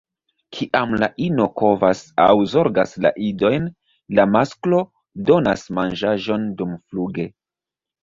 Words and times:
Kiam 0.55 0.95
la 1.03 1.09
ino 1.25 1.45
kovas 1.61 2.01
aŭ 2.25 2.31
zorgas 2.55 2.97
la 3.07 3.13
idojn, 3.29 3.69
la 4.21 4.27
masklo 4.35 4.83
donas 5.31 5.71
manĝaĵon 5.81 6.53
dumfluge. 6.61 7.33